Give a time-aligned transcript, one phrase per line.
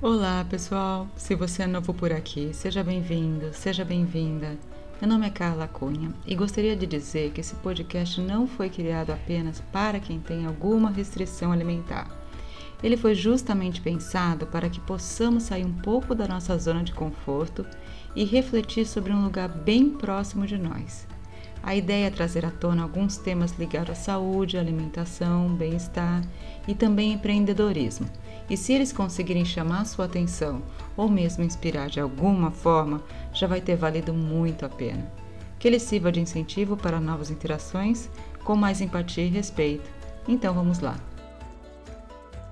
[0.00, 1.08] Olá, pessoal!
[1.16, 4.56] Se você é novo por aqui, seja bem-vindo, seja bem-vinda.
[5.00, 9.10] Meu nome é Carla Cunha e gostaria de dizer que esse podcast não foi criado
[9.10, 12.08] apenas para quem tem alguma restrição alimentar.
[12.80, 17.66] Ele foi justamente pensado para que possamos sair um pouco da nossa zona de conforto
[18.14, 21.08] e refletir sobre um lugar bem próximo de nós.
[21.60, 26.22] A ideia é trazer à tona alguns temas ligados à saúde, alimentação, bem-estar
[26.68, 28.08] e também empreendedorismo
[28.48, 30.62] e se eles conseguirem chamar sua atenção
[30.96, 33.02] ou mesmo inspirar de alguma forma,
[33.32, 35.10] já vai ter valido muito a pena.
[35.58, 38.08] Que ele sirva de incentivo para novas interações
[38.44, 39.90] com mais empatia e respeito.
[40.26, 40.96] Então vamos lá.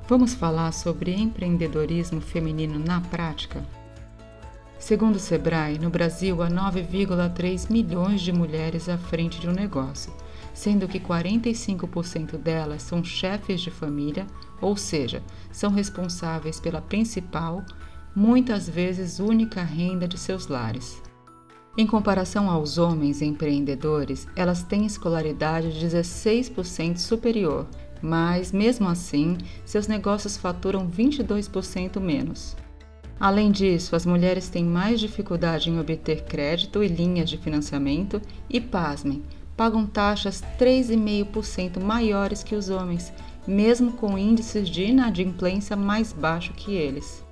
[0.09, 3.64] Vamos falar sobre empreendedorismo feminino na prática?
[4.78, 10.12] Segundo o Sebrae, no Brasil há 9,3 milhões de mulheres à frente de um negócio,
[10.55, 14.27] sendo que 45% delas são chefes de família
[14.60, 17.64] ou seja, são responsáveis pela principal,
[18.14, 21.03] muitas vezes única renda de seus lares.
[21.78, 27.67] Em comparação aos homens empreendedores, elas têm escolaridade 16% superior,
[28.00, 32.56] mas mesmo assim, seus negócios faturam 22% menos.
[33.20, 38.61] Além disso, as mulheres têm mais dificuldade em obter crédito e linhas de financiamento e,
[38.61, 39.23] pasmem,
[39.56, 43.12] pagam taxas 3,5% maiores que os homens,
[43.47, 47.25] mesmo com índices de inadimplência mais baixo que eles.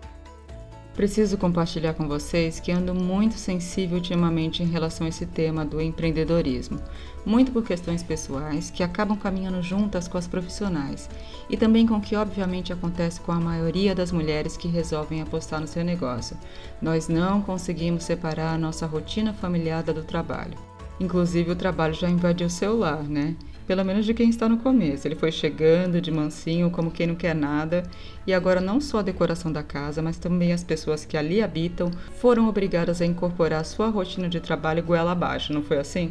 [0.95, 5.81] Preciso compartilhar com vocês que ando muito sensível ultimamente em relação a esse tema do
[5.81, 6.81] empreendedorismo,
[7.27, 11.11] muito por questões pessoais que acabam caminhando juntas com as profissionais
[11.51, 15.61] e também com o que obviamente acontece com a maioria das mulheres que resolvem apostar
[15.61, 16.39] no seu negócio.
[16.81, 20.57] Nós não conseguimos separar a nossa rotina familiar da do trabalho.
[21.01, 23.35] Inclusive o trabalho já invadiu o seu lar, né?
[23.67, 25.07] Pelo menos de quem está no começo.
[25.07, 27.83] Ele foi chegando de mansinho, como quem não quer nada,
[28.27, 31.91] e agora não só a decoração da casa, mas também as pessoas que ali habitam
[32.17, 36.11] foram obrigadas a incorporar sua rotina de trabalho goela abaixo, não foi assim?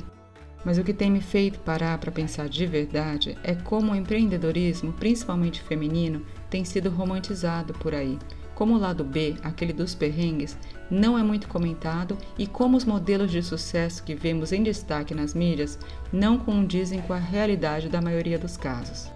[0.65, 4.93] Mas o que tem me feito parar para pensar de verdade é como o empreendedorismo,
[4.93, 8.17] principalmente feminino, tem sido romantizado por aí.
[8.55, 10.57] Como o lado B, aquele dos perrengues,
[10.89, 15.33] não é muito comentado e como os modelos de sucesso que vemos em destaque nas
[15.33, 15.79] mídias
[16.11, 19.11] não condizem com a realidade da maioria dos casos.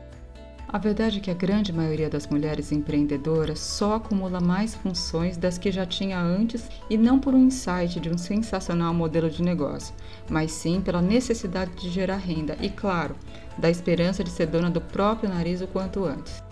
[0.69, 5.57] A verdade é que a grande maioria das mulheres empreendedoras só acumula mais funções das
[5.57, 9.95] que já tinha antes e não por um insight de um sensacional modelo de negócio,
[10.29, 13.15] mas sim pela necessidade de gerar renda e, claro,
[13.57, 16.43] da esperança de ser dona do próprio nariz o quanto antes.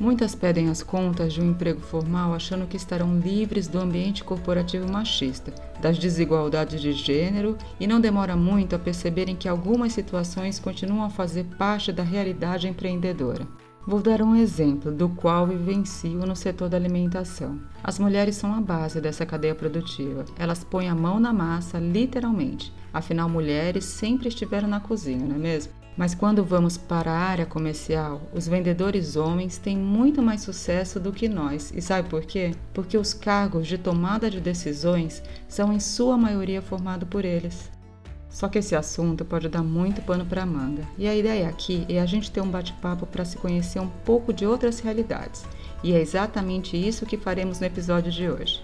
[0.00, 4.90] Muitas pedem as contas de um emprego formal achando que estarão livres do ambiente corporativo
[4.90, 11.04] machista, das desigualdades de gênero e não demora muito a perceberem que algumas situações continuam
[11.04, 13.44] a fazer parte da realidade empreendedora.
[13.88, 17.58] Vou dar um exemplo do qual vivencio no setor da alimentação.
[17.82, 20.26] As mulheres são a base dessa cadeia produtiva.
[20.38, 22.72] Elas põem a mão na massa, literalmente.
[22.92, 25.77] Afinal, mulheres sempre estiveram na cozinha, não é mesmo?
[25.98, 31.12] Mas quando vamos para a área comercial, os vendedores homens têm muito mais sucesso do
[31.12, 31.72] que nós.
[31.74, 32.54] E sabe por quê?
[32.72, 37.68] Porque os cargos de tomada de decisões são em sua maioria formados por eles.
[38.30, 40.86] Só que esse assunto pode dar muito pano para manga.
[40.96, 44.32] E a ideia aqui é a gente ter um bate-papo para se conhecer um pouco
[44.32, 45.44] de outras realidades.
[45.82, 48.62] E é exatamente isso que faremos no episódio de hoje.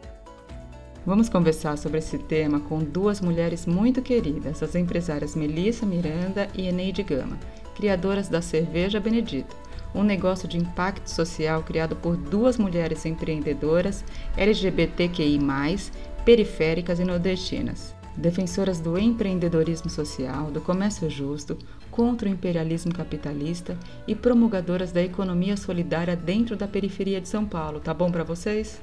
[1.06, 6.66] Vamos conversar sobre esse tema com duas mulheres muito queridas, as empresárias Melissa Miranda e
[6.66, 7.38] Eneide Gama,
[7.74, 9.54] criadoras da Cerveja Benedita,
[9.94, 14.02] um negócio de impacto social criado por duas mulheres empreendedoras
[14.34, 15.38] LGBTQI,
[16.24, 17.94] periféricas e nordestinas.
[18.16, 21.58] Defensoras do empreendedorismo social, do comércio justo,
[21.90, 23.76] contra o imperialismo capitalista
[24.08, 27.78] e promulgadoras da economia solidária dentro da periferia de São Paulo.
[27.78, 28.80] Tá bom para vocês?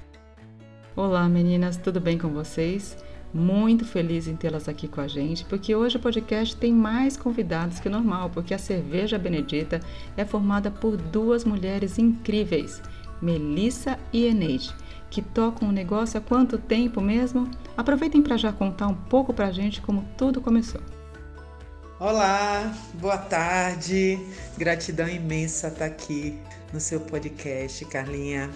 [0.94, 2.97] Olá meninas, tudo bem com vocês?
[3.34, 7.79] Muito feliz em tê-las aqui com a gente, porque hoje o podcast tem mais convidados
[7.79, 9.79] que o normal, porque a Cerveja Benedita
[10.18, 12.82] é formada por duas mulheres incríveis,
[13.22, 14.76] Melissa e Eneide,
[15.09, 17.49] que tocam o negócio há quanto tempo mesmo?
[17.78, 20.82] Aproveitem para já contar um pouco para a gente como tudo começou.
[22.02, 24.20] Olá, boa tarde.
[24.58, 26.38] Gratidão imensa estar aqui
[26.73, 28.49] no seu podcast, Carlinha.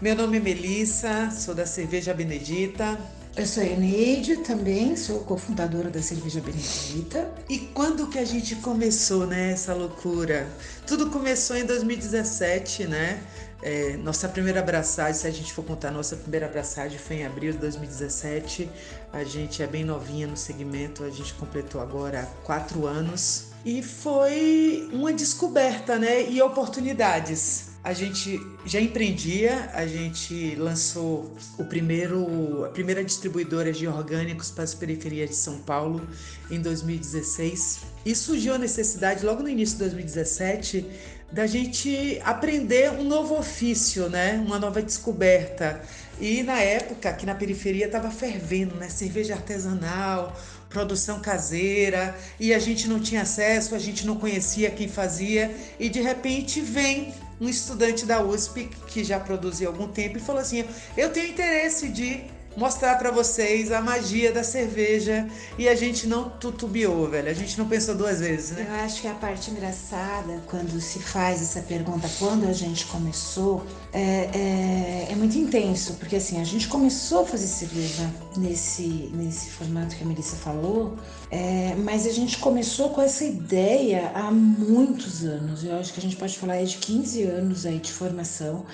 [0.00, 2.98] Meu nome é Melissa, sou da Cerveja Benedita.
[3.36, 7.30] Eu sou a Eneide também, sou cofundadora da Cerveja Benedita.
[7.50, 10.48] E quando que a gente começou, né, essa loucura?
[10.86, 13.22] Tudo começou em 2017, né?
[13.62, 17.52] É, nossa primeira abraçagem, se a gente for contar, nossa primeira abraçagem foi em abril
[17.52, 18.70] de 2017.
[19.12, 23.48] A gente é bem novinha no segmento, a gente completou agora quatro anos.
[23.66, 26.22] E foi uma descoberta, né?
[26.22, 27.69] E oportunidades.
[27.82, 34.64] A gente já empreendia, a gente lançou o primeiro, a primeira distribuidora de orgânicos para
[34.64, 36.06] as periferias de São Paulo
[36.50, 37.80] em 2016.
[38.04, 40.86] E surgiu a necessidade, logo no início de 2017,
[41.32, 44.42] da gente aprender um novo ofício, né?
[44.44, 45.80] uma nova descoberta.
[46.20, 48.90] E na época, aqui na periferia, estava fervendo, né?
[48.90, 50.38] Cerveja artesanal,
[50.68, 55.88] produção caseira, e a gente não tinha acesso, a gente não conhecia quem fazia, e
[55.88, 60.42] de repente vem um estudante da USP que já produzia há algum tempo e falou
[60.42, 60.64] assim:
[60.96, 62.22] Eu tenho interesse de
[62.56, 65.28] mostrar para vocês a magia da cerveja
[65.58, 67.30] e a gente não tutubiou, velho.
[67.30, 68.66] A gente não pensou duas vezes, né?
[68.68, 73.64] Eu acho que a parte engraçada quando se faz essa pergunta, quando a gente começou,
[73.92, 79.50] é, é, é, muito intenso, porque assim, a gente começou a fazer cerveja nesse, nesse
[79.50, 80.96] formato que a Melissa falou,
[81.30, 85.62] é, mas a gente começou com essa ideia há muitos anos.
[85.62, 88.66] Eu acho que a gente pode falar de 15 anos aí de formação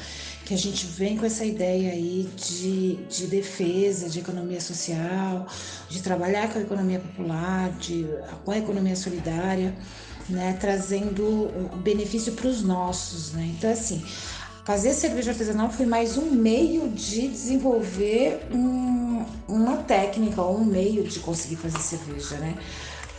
[0.46, 5.46] que a gente vem com essa ideia aí de, de defesa, de economia social,
[5.88, 8.06] de trabalhar com a economia popular, de,
[8.44, 9.74] com a economia solidária,
[10.28, 11.50] né, trazendo
[11.82, 13.32] benefício para os nossos.
[13.32, 13.54] Né?
[13.58, 14.02] Então, assim,
[14.64, 19.05] fazer cerveja artesanal foi mais um meio de desenvolver um,
[19.48, 22.56] uma técnica, um meio de conseguir fazer cerveja, né?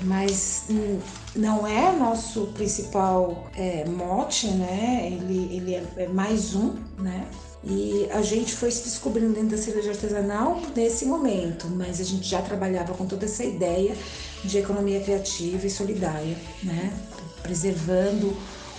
[0.01, 0.99] mas hum,
[1.35, 5.09] não é nosso principal é, mote, né?
[5.11, 7.27] Ele, ele é, é, mais um, né?
[7.63, 12.27] E a gente foi se descobrindo dentro da cerveja artesanal nesse momento, mas a gente
[12.27, 13.95] já trabalhava com toda essa ideia
[14.43, 16.93] de economia criativa e solidária, né?
[17.41, 18.35] Preservando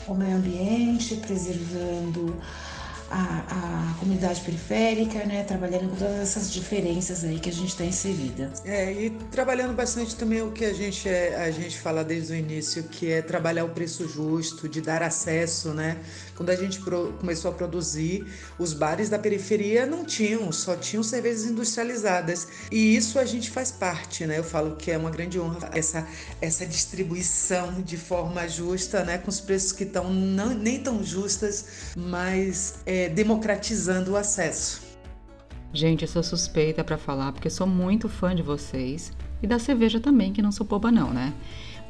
[0.07, 2.37] o meio ambiente, preservando
[3.11, 5.45] a, a comunidade periférica, né?
[5.45, 8.53] Trabalhando com todas essas diferenças aí que a gente está inserida.
[8.65, 12.37] É, e trabalhando bastante também o que a gente, é, a gente fala desde o
[12.37, 15.99] início, que é trabalhar o preço justo, de dar acesso, né?
[16.35, 18.27] Quando a gente pro, começou a produzir,
[18.59, 22.47] os bares da periferia não tinham, só tinham cervejas industrializadas.
[22.71, 24.39] E isso a gente faz parte, né?
[24.39, 26.07] Eu falo que é uma grande honra essa,
[26.41, 29.19] essa distribuição de forma justa, né?
[29.19, 31.65] Com os preços que estão nem tão justas,
[31.97, 34.83] mas é, é, democratizando o acesso.
[35.73, 39.13] Gente, eu sou suspeita para falar porque sou muito fã de vocês
[39.43, 41.33] e da cerveja também, que não sou boba não, né?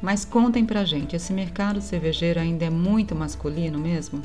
[0.01, 4.21] Mas contem pra gente, esse mercado cervejeiro ainda é muito masculino mesmo?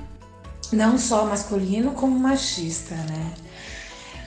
[0.72, 3.34] Não só masculino, como machista, né?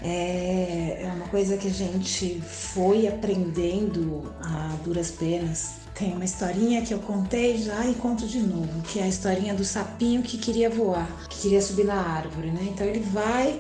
[0.02, 6.84] É, é uma coisa que a gente foi aprendendo a duras penas tem uma historinha
[6.84, 10.38] que eu contei já e conto de novo, que é a historinha do sapinho que
[10.38, 12.68] queria voar, que queria subir na árvore, né?
[12.72, 13.60] Então ele vai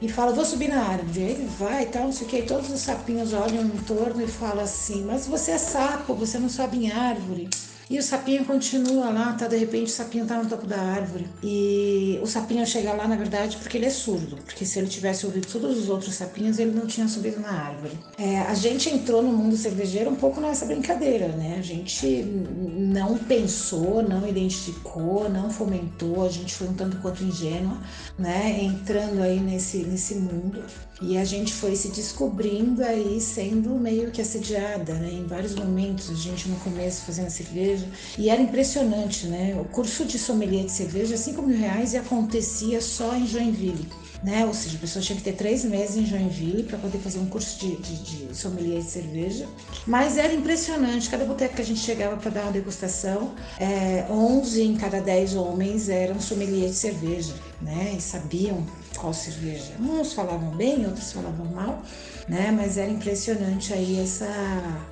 [0.00, 1.20] e fala, vou subir na árvore.
[1.20, 4.26] Ele vai e tal, não sei o que, todos os sapinhos olham em torno e
[4.28, 7.48] falam assim, mas você é sapo, você não sobe em árvore.
[7.90, 9.46] E o sapinho continua lá, tá?
[9.46, 11.26] De repente o sapinho tá no topo da árvore.
[11.42, 14.36] E o sapinho chega lá, na verdade, porque ele é surdo.
[14.44, 17.98] Porque se ele tivesse ouvido todos os outros sapinhos, ele não tinha subido na árvore.
[18.18, 21.56] É, a gente entrou no mundo cervejeiro um pouco nessa brincadeira, né?
[21.58, 27.78] A gente não pensou, não identificou, não fomentou, a gente foi um tanto quanto ingênua,
[28.18, 28.58] né?
[28.62, 30.62] Entrando aí nesse, nesse mundo.
[31.00, 35.12] E a gente foi se descobrindo aí sendo meio que assediada, né?
[35.12, 37.86] Em vários momentos, a gente no começo fazendo cerveja.
[38.18, 39.56] E era impressionante, né?
[39.60, 43.88] O curso de sommelier de cerveja, 5 mil reais, e acontecia só em Joinville
[44.22, 44.44] né?
[44.44, 47.26] Ou seja, a pessoa tinha que ter três meses em Joinville para poder fazer um
[47.26, 49.46] curso de, de, de, sommelier de cerveja.
[49.86, 54.62] Mas era impressionante, cada boteca que a gente chegava para dar uma degustação, é, 11
[54.62, 57.94] em cada 10 homens eram sommelier de cerveja, né?
[57.96, 58.64] E sabiam
[58.96, 59.72] qual cerveja.
[59.80, 61.82] Uns falavam bem, outros falavam mal,
[62.28, 62.50] né?
[62.50, 64.26] Mas era impressionante aí essa,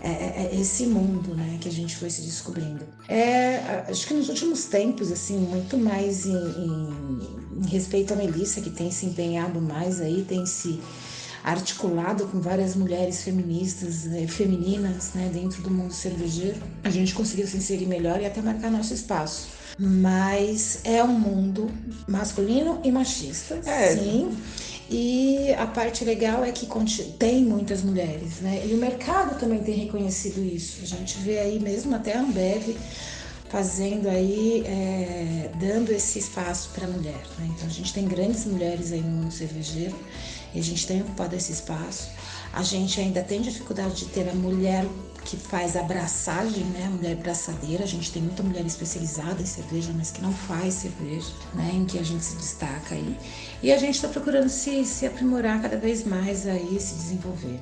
[0.00, 1.58] é, é, é esse mundo, né?
[1.60, 2.84] Que a gente foi se descobrindo.
[3.08, 8.60] É, acho que nos últimos tempos, assim, muito mais em, em, em respeito à Melissa,
[8.60, 10.80] que tem se empenhado mais aí, tem se
[11.46, 17.46] articulado com várias mulheres feministas, eh, femininas, né, dentro do mundo cervejeiro, a gente conseguiu
[17.46, 19.46] se inserir melhor e até marcar nosso espaço
[19.78, 21.70] mas é um mundo
[22.08, 23.94] masculino e machista, é.
[23.94, 24.34] sim.
[24.88, 26.66] E a parte legal é que
[27.18, 28.62] tem muitas mulheres, né?
[28.64, 30.78] E o mercado também tem reconhecido isso.
[30.82, 32.74] A gente vê aí mesmo até a Ambev
[33.48, 37.20] fazendo aí, é, dando esse espaço para a mulher.
[37.38, 37.50] Né?
[37.54, 39.96] Então a gente tem grandes mulheres aí no mundo cervejeiro
[40.56, 42.08] e a gente tem ocupado esse espaço.
[42.50, 44.86] A gente ainda tem dificuldade de ter a mulher
[45.22, 46.88] que faz abraçagem, né?
[46.88, 47.84] Mulher braçadeira.
[47.84, 51.72] A gente tem muita mulher especializada em cerveja, mas que não faz cerveja, né?
[51.74, 53.18] Em que a gente se destaca aí.
[53.62, 57.60] E a gente está procurando se, se aprimorar cada vez mais aí, se desenvolver.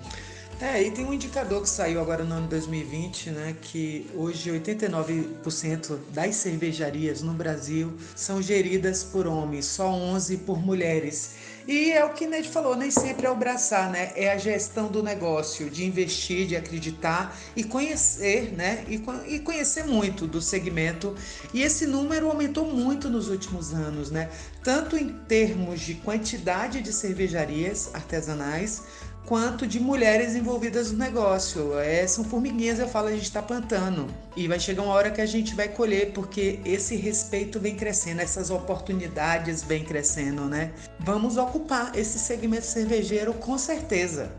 [0.61, 5.99] É, e tem um indicador que saiu agora no ano 2020, né, que hoje 89%
[6.11, 11.35] das cervejarias no Brasil são geridas por homens, só 11 por mulheres.
[11.67, 14.13] E é o que Ned falou, nem sempre é o braçar, né?
[14.15, 18.85] É a gestão do negócio, de investir, de acreditar e conhecer, né?
[18.87, 19.03] E,
[19.35, 21.15] e conhecer muito do segmento.
[21.55, 24.31] E esse número aumentou muito nos últimos anos, né?
[24.65, 28.83] Tanto em termos de quantidade de cervejarias artesanais,
[29.27, 31.79] quanto de mulheres envolvidas no negócio.
[31.79, 34.07] É, são formiguinhas, eu falo, a gente está plantando.
[34.35, 38.21] E vai chegar uma hora que a gente vai colher, porque esse respeito vem crescendo,
[38.21, 40.73] essas oportunidades vêm crescendo, né?
[40.99, 44.33] Vamos ocupar esse segmento cervejeiro com certeza.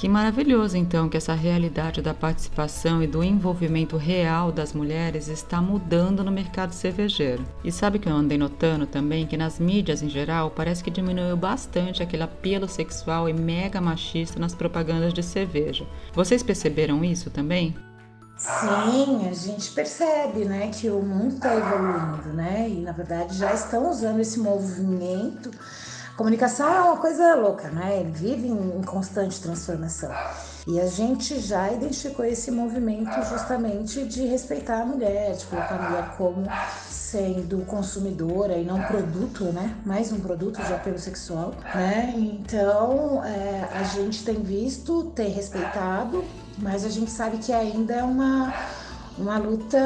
[0.00, 5.60] Que maravilhoso, então, que essa realidade da participação e do envolvimento real das mulheres está
[5.60, 7.44] mudando no mercado cervejeiro.
[7.62, 11.36] E sabe que eu andei notando também que nas mídias em geral parece que diminuiu
[11.36, 15.86] bastante aquele apelo sexual e mega machista nas propagandas de cerveja.
[16.14, 17.76] Vocês perceberam isso também?
[18.38, 23.52] Sim, a gente percebe, né, que o mundo está evoluindo, né, e na verdade já
[23.52, 25.50] estão usando esse movimento
[26.20, 28.00] Comunicação é uma coisa louca, né?
[28.00, 30.10] Ele vive em constante transformação.
[30.68, 35.88] E a gente já identificou esse movimento justamente de respeitar a mulher, de colocar a
[35.88, 36.46] mulher como
[36.90, 39.74] sendo consumidora e não produto, né?
[39.86, 42.12] Mais um produto de apelo sexual, né?
[42.14, 46.22] Então, é, a gente tem visto, tem respeitado,
[46.58, 48.52] mas a gente sabe que ainda é uma
[49.20, 49.78] uma luta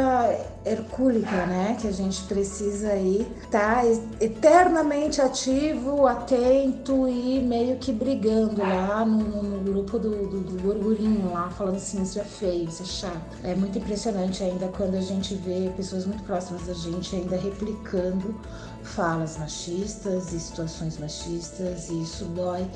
[0.64, 1.76] hercúlica, né?
[1.80, 3.84] Que a gente precisa aí estar tá
[4.20, 11.32] eternamente ativo, atento e meio que brigando lá no, no grupo do, do, do, orgulhinho
[11.32, 13.36] lá, falando assim, isso é feio, isso é chato.
[13.42, 18.34] É muito impressionante ainda quando a gente vê pessoas muito próximas da gente ainda replicando
[18.82, 22.66] falas machistas e situações machistas, e isso dói.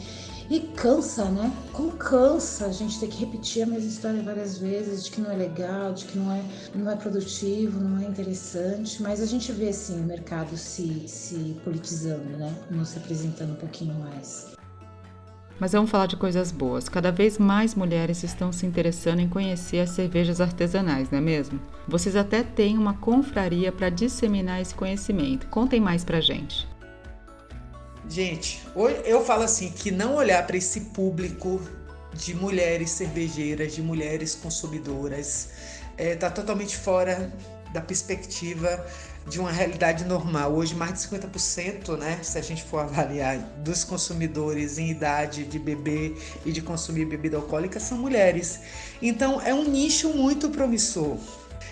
[0.50, 1.52] E cansa, né?
[1.72, 5.30] Como cansa a gente ter que repetir a mesma história várias vezes, de que não
[5.30, 6.42] é legal, de que não é,
[6.74, 9.02] não é produtivo, não é interessante.
[9.02, 12.54] Mas a gente vê, assim, o mercado se, se politizando, né?
[12.70, 14.56] Nos representando um pouquinho mais.
[15.60, 16.88] Mas vamos falar de coisas boas.
[16.88, 21.60] Cada vez mais mulheres estão se interessando em conhecer as cervejas artesanais, não é mesmo?
[21.86, 25.46] Vocês até têm uma confraria para disseminar esse conhecimento.
[25.48, 26.66] Contem mais pra gente.
[28.08, 28.66] Gente,
[29.04, 31.60] eu falo assim que não olhar para esse público
[32.14, 35.50] de mulheres cervejeiras, de mulheres consumidoras,
[35.98, 37.30] está é, totalmente fora
[37.72, 38.86] da perspectiva
[39.28, 40.54] de uma realidade normal.
[40.54, 45.58] Hoje, mais de 50%, né, se a gente for avaliar, dos consumidores em idade de
[45.58, 48.60] beber e de consumir bebida alcoólica são mulheres.
[49.02, 51.18] Então, é um nicho muito promissor.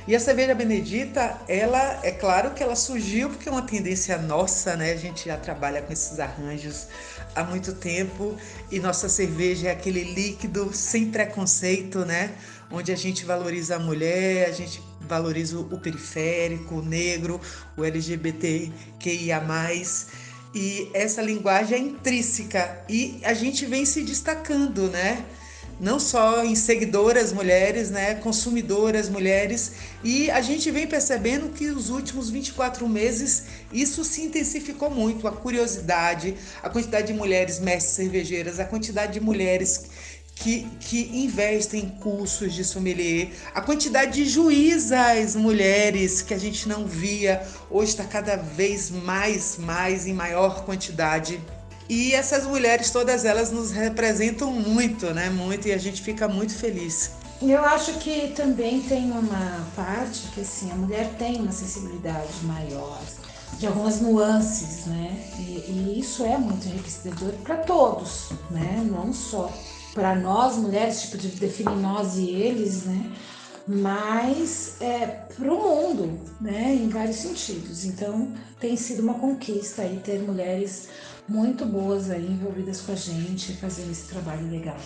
[0.06, 4.76] E a cerveja benedita, ela é claro que ela surgiu porque é uma tendência nossa,
[4.76, 4.92] né?
[4.92, 6.86] A gente já trabalha com esses arranjos
[7.34, 8.36] há muito tempo
[8.70, 12.32] e nossa cerveja é aquele líquido sem preconceito, né?
[12.70, 17.40] Onde a gente valoriza a mulher, a gente valoriza o periférico, o negro,
[17.76, 19.42] o LGBTQIA+.
[20.54, 25.24] E essa linguagem é intrínseca e a gente vem se destacando, né?
[25.78, 31.90] Não só em seguidoras mulheres, né, consumidoras mulheres, e a gente vem percebendo que os
[31.90, 38.58] últimos 24 meses isso se intensificou muito, a curiosidade, a quantidade de mulheres mestres cervejeiras,
[38.58, 39.90] a quantidade de mulheres
[40.36, 46.68] que, que investem em cursos de sommelier, a quantidade de juízas mulheres que a gente
[46.68, 51.40] não via, hoje está cada vez mais, mais em maior quantidade.
[51.88, 55.30] E essas mulheres, todas elas nos representam muito, né?
[55.30, 57.12] Muito, e a gente fica muito feliz.
[57.40, 62.98] Eu acho que também tem uma parte que assim, a mulher tem uma sensibilidade maior,
[63.58, 65.30] de algumas nuances, né?
[65.38, 68.84] E, e isso é muito enriquecedor para todos, né?
[68.90, 69.52] Não só
[69.92, 73.12] para nós mulheres, tipo de definir nós e eles, né?
[73.68, 76.74] Mas é para o mundo, né?
[76.74, 77.84] Em vários sentidos.
[77.84, 80.88] Então tem sido uma conquista aí ter mulheres
[81.28, 84.76] muito boas aí envolvidas com a gente, fazendo esse trabalho legal.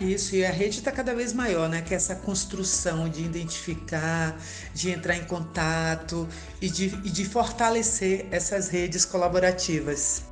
[0.00, 1.82] Isso, e a rede está cada vez maior, né?
[1.82, 4.40] Que é essa construção de identificar,
[4.74, 6.26] de entrar em contato
[6.60, 10.29] e de, e de fortalecer essas redes colaborativas.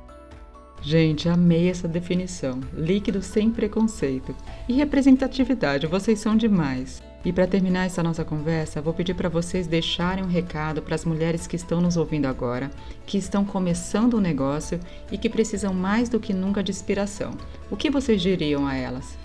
[0.81, 2.61] Gente, amei essa definição.
[2.73, 4.35] Líquido sem preconceito.
[4.67, 7.03] E representatividade, vocês são demais.
[7.23, 11.03] E para terminar essa nossa conversa, vou pedir para vocês deixarem um recado para as
[11.03, 12.71] mulheres que estão nos ouvindo agora,
[13.05, 14.79] que estão começando um negócio
[15.11, 17.33] e que precisam mais do que nunca de inspiração.
[17.69, 19.17] O que vocês diriam a elas?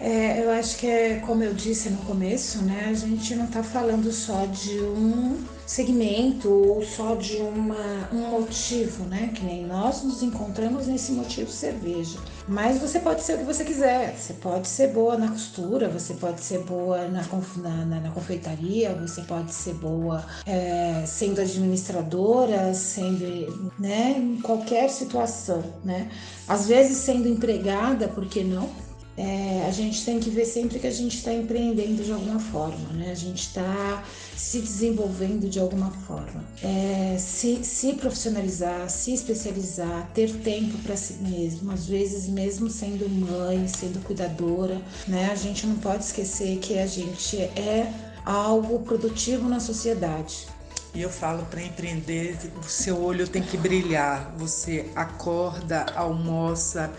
[0.00, 2.88] É, eu acho que é como eu disse no começo, né?
[2.88, 9.04] A gente não está falando só de um segmento ou só de uma, um motivo,
[9.04, 9.30] né?
[9.34, 12.18] Que nem nós nos encontramos nesse motivo cerveja.
[12.48, 14.16] Mas você pode ser o que você quiser.
[14.16, 17.22] Você pode ser boa na costura, você pode ser boa na,
[17.58, 24.16] na, na confeitaria, você pode ser boa é, sendo administradora, sendo, né?
[24.16, 26.10] Em qualquer situação, né?
[26.48, 28.89] Às vezes sendo empregada, por que não?
[29.16, 32.92] É, a gente tem que ver sempre que a gente está empreendendo de alguma forma,
[32.92, 33.10] né?
[33.10, 34.04] A gente está
[34.36, 36.42] se desenvolvendo de alguma forma.
[36.62, 43.08] É, se, se profissionalizar, se especializar, ter tempo para si mesmo, às vezes mesmo sendo
[43.08, 45.28] mãe, sendo cuidadora, né?
[45.30, 47.92] A gente não pode esquecer que a gente é
[48.24, 50.46] algo produtivo na sociedade.
[50.94, 54.34] E eu falo para empreender, o seu olho tem que brilhar.
[54.38, 56.90] Você acorda, almoça,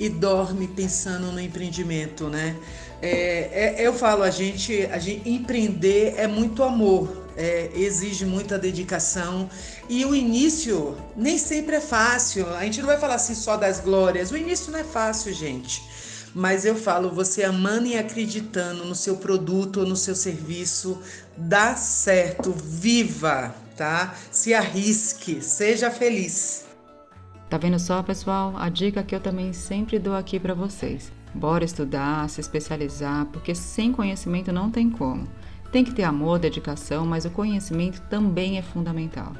[0.00, 2.56] e dorme pensando no empreendimento, né?
[3.02, 8.58] É, é, eu falo, a gente, a gente empreender é muito amor, é, exige muita
[8.58, 9.48] dedicação
[9.88, 12.48] e o início nem sempre é fácil.
[12.54, 15.82] A gente não vai falar assim só das glórias, o início não é fácil, gente.
[16.34, 20.98] Mas eu falo, você amando e acreditando no seu produto ou no seu serviço,
[21.36, 24.14] dá certo, viva, tá?
[24.30, 26.59] Se arrisque, seja feliz.
[27.50, 28.54] Tá vendo só, pessoal?
[28.56, 31.12] A dica que eu também sempre dou aqui para vocês.
[31.34, 35.26] Bora estudar, se especializar, porque sem conhecimento não tem como.
[35.72, 39.32] Tem que ter amor, dedicação, mas o conhecimento também é fundamental.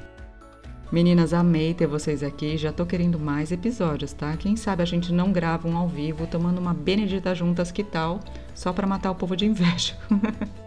[0.91, 2.59] Meninas, amei ter vocês aqui.
[2.59, 4.37] Já tô querendo mais episódios, tá?
[4.37, 8.19] Quem sabe a gente não grava um ao vivo tomando uma benedita juntas, que tal?
[8.57, 9.97] Só para matar o povo de inveja.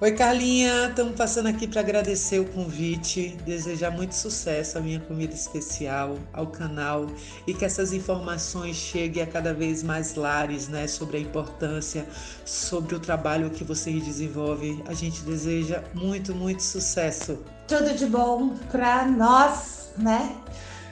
[0.00, 5.32] Oi, Carlinha, estamos passando aqui para agradecer o convite, desejar muito sucesso à minha comida
[5.32, 7.06] especial, ao canal
[7.46, 12.08] e que essas informações cheguem a cada vez mais lares, né, sobre a importância,
[12.44, 14.82] sobre o trabalho que vocês desenvolvem.
[14.88, 17.38] A gente deseja muito, muito sucesso.
[17.68, 20.36] Tudo de bom para nós, né?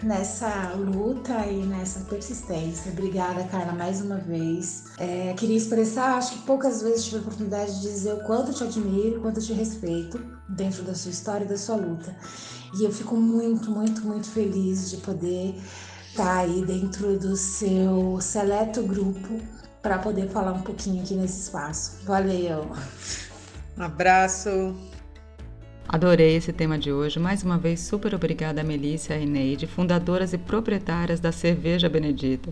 [0.03, 2.91] Nessa luta e nessa persistência.
[2.93, 4.85] Obrigada, Carla, mais uma vez.
[4.99, 8.65] É, queria expressar, acho que poucas vezes tive a oportunidade de dizer o quanto te
[8.65, 12.15] admiro, o quanto te respeito dentro da sua história e da sua luta.
[12.79, 15.55] E eu fico muito, muito, muito feliz de poder
[16.11, 19.41] estar tá aí dentro do seu seleto grupo
[19.81, 21.99] para poder falar um pouquinho aqui nesse espaço.
[22.05, 22.71] Valeu!
[23.77, 24.92] Um abraço!
[25.93, 27.19] Adorei esse tema de hoje.
[27.19, 31.87] Mais uma vez, super obrigada a Melissa e a Eneide, fundadoras e proprietárias da Cerveja
[31.87, 32.49] Benedita.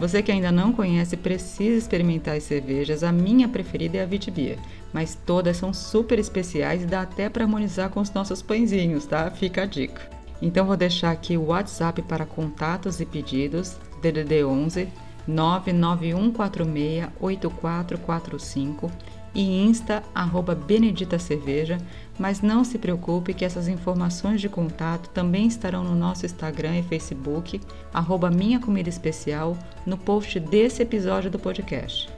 [0.00, 3.04] Você que ainda não conhece, precisa experimentar as cervejas.
[3.04, 4.56] A minha preferida é a Vitibia,
[4.90, 9.30] mas todas são super especiais e dá até para harmonizar com os nossos pãezinhos, tá?
[9.32, 10.08] Fica a dica.
[10.40, 14.88] Então vou deixar aqui o WhatsApp para contatos e pedidos, DDD 11
[15.26, 18.90] 99146 8445
[19.38, 21.78] e insta arroba Benedita Cerveja,
[22.18, 26.82] mas não se preocupe que essas informações de contato também estarão no nosso Instagram e
[26.82, 27.60] Facebook,
[27.94, 32.10] arroba Minha Comida Especial, no post desse episódio do podcast.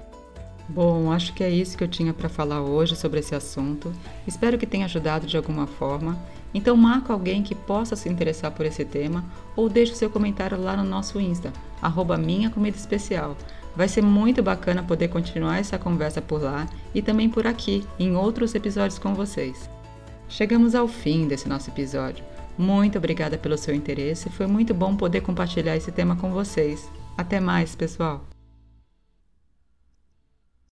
[0.67, 3.93] Bom, acho que é isso que eu tinha para falar hoje sobre esse assunto.
[4.27, 6.19] Espero que tenha ajudado de alguma forma.
[6.55, 10.75] Então marca alguém que possa se interessar por esse tema ou deixe seu comentário lá
[10.75, 11.53] no nosso Insta,
[11.83, 13.37] arroba Minha Comida Especial.
[13.75, 18.17] Vai ser muito bacana poder continuar essa conversa por lá e também por aqui, em
[18.17, 19.71] outros episódios com vocês.
[20.29, 22.25] Chegamos ao fim desse nosso episódio.
[22.59, 26.91] Muito obrigada pelo seu interesse, foi muito bom poder compartilhar esse tema com vocês.
[27.17, 28.40] Até mais, pessoal!